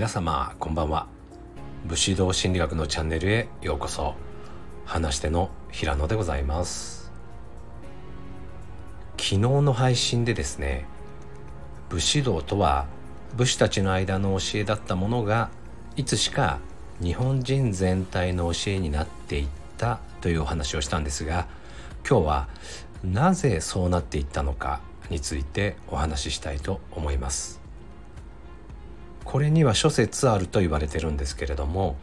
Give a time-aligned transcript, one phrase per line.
[0.00, 1.08] 皆様こんばんは。
[1.84, 4.14] 武士道心理学のチャンネルへようこそ。
[4.86, 7.12] 話しての平野でございます。
[9.18, 10.86] 昨日の配信でですね
[11.90, 12.86] 武士道とは
[13.36, 15.50] 武士たちの間の教えだったものが
[15.96, 16.60] いつしか
[17.02, 21.46] 日本人全体の教えになっていったというお話をしたんですが
[22.08, 22.48] 今日は
[23.04, 24.80] なぜそうなっていったのか
[25.10, 27.59] についてお話ししたいと思います。
[29.24, 31.96] これには諸説あると言われてるんですけれども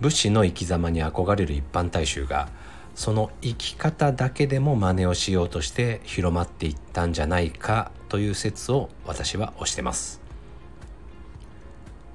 [0.00, 2.48] 武士の生き様に憧れる一般大衆が
[2.94, 10.20] その生き方だけでも真似をしようとして広まっていったんじゃないかという説を私は推してます。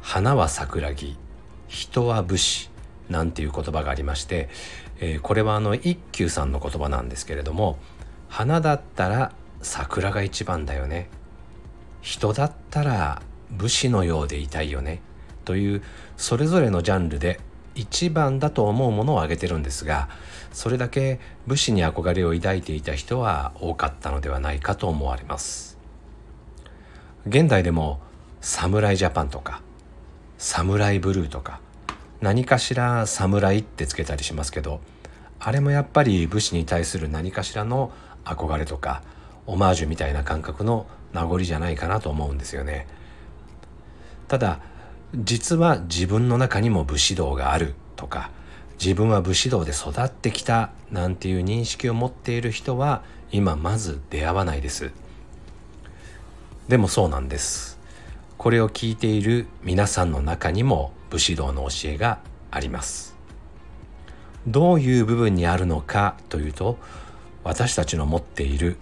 [0.00, 1.16] 花は桜木
[1.68, 2.70] 人は武士
[3.10, 4.48] なんていう言葉がありまして、
[5.00, 7.78] えー、これはあの一休さんの言葉なんですけれども
[8.28, 11.10] 花だったら桜が一番だよね。
[12.00, 15.00] 人だったら武士のようでいたいよね
[15.44, 15.82] という
[16.16, 17.40] それぞれのジャンルで
[17.74, 20.08] 一番だと思うものを挙げてるんですが
[20.52, 25.78] それだけ武士に憧れを抱いていた人は多かったのではないかと思われます
[27.26, 28.00] 現代でも
[28.40, 29.62] 侍ジャパンとか
[30.38, 31.60] 侍ブルーとか
[32.20, 34.80] 何かしら侍ってつけたりしますけど
[35.38, 37.92] あれもやっぱり武士に対する何かしらの
[38.24, 39.02] 憧れとか
[39.46, 42.86] オマージュみたいな感覚の名残じゃないかなと思うんですよね。
[44.28, 44.60] ただ
[45.14, 48.30] 実は自分の中にも武士道があるとか
[48.80, 54.92] 自分は武士道で育ってきたなんていう認識を持っている人は今まず出会わないです。
[56.68, 57.78] でもそうなんです。
[58.36, 62.20] これを聞いている皆さんの中にも武士道の教えが
[62.50, 63.16] あります。
[64.46, 66.78] どういう部分にあるのかというと
[67.42, 68.76] 私たちの持っている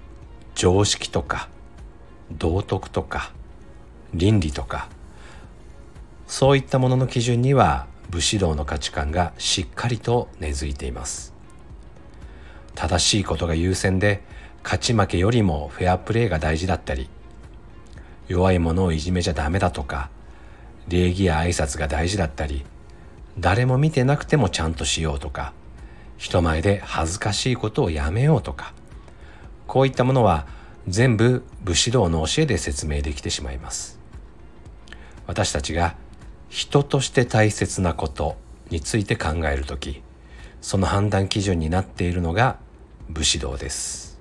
[0.55, 1.48] 常識とか
[2.31, 3.33] 道徳とか
[4.12, 4.88] 倫理とか
[6.27, 11.34] そういったものの基準には武士道の価値観がしっかりと根付いています。
[12.75, 14.22] 正しいことが優先で
[14.62, 17.09] 勝ち負けよりもフェアプレーが大事だったり
[18.28, 20.10] 弱い者をいじめちゃダメだとか
[20.88, 22.65] 礼儀や挨拶が大事だったり
[23.38, 25.53] 誰も見てなくてもちゃんとしようとか
[26.19, 28.75] 人前で恥ずかしいことをやめようとか
[29.66, 30.47] こういったものは
[30.86, 33.98] 全部武士道の教えで説明できてしまいます。
[35.26, 35.97] 私たちが
[36.49, 38.37] 人として大切なこと
[38.71, 40.03] について考える時
[40.61, 42.59] その判断基準になっているのが
[43.09, 44.19] 武士道です。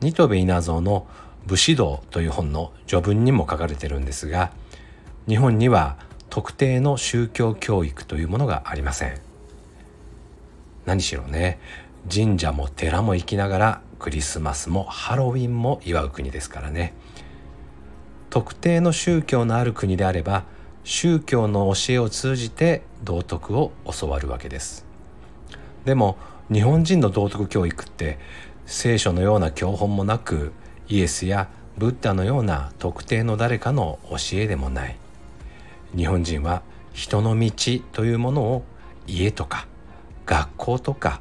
[0.00, 1.06] 新渡戸稲造の
[1.46, 4.50] 武士道という本の序文にも書かれてるんですが
[5.28, 5.96] 日本には
[6.28, 9.20] 特定の宗教教育というものがありません。
[10.86, 11.60] 何しろね
[12.12, 16.94] 神社も寺も行きながらクリスマスもハロウィンも祝う国ですからね。
[18.30, 20.44] 特定の宗教のある国であれば
[20.84, 24.84] 宗教の教えを通じて道徳を教わるわけです。
[25.84, 26.16] でも
[26.52, 28.18] 日本人の道徳教育って
[28.66, 30.52] 聖書のような教本もなく
[30.88, 31.48] イエスや
[31.78, 34.96] ブッダのような特定の誰かの教えでもない。
[35.96, 37.50] 日本人は人の道
[37.92, 38.64] というものを
[39.06, 39.66] 家とか
[40.26, 41.20] 学校とか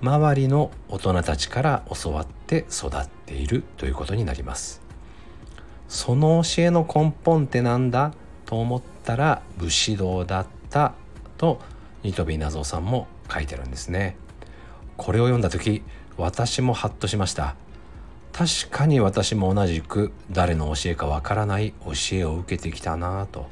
[0.00, 4.82] 周りの大人たちから教わって育っているということになります。
[5.88, 8.12] その教えの根本ってなんだ？
[8.52, 10.92] と思ったら武士道だった
[11.38, 11.58] と
[12.02, 14.14] 新渡戸稲造さんも書いてるんですね。
[14.98, 15.82] これを読んだ時
[16.18, 17.56] 私もハッとしました。
[18.30, 23.48] 確かに私も同じく誰の教えかわからない教えを受けてきたなぁと。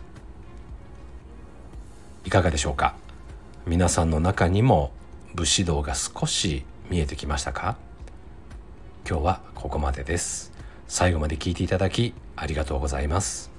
[2.27, 2.95] いかがでしょうか？
[3.65, 4.93] 皆さんの中にも
[5.35, 7.79] 武士道が少し見えてきましたか？
[9.09, 10.53] 今日はここまでです。
[10.89, 13.51] 最後まで聞いていただきありがとうございます。